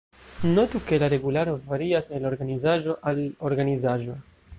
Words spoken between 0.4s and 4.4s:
Notu ke la regularo varias el organizaĵo al organizaĵo.